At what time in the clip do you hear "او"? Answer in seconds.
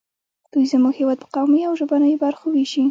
1.67-1.73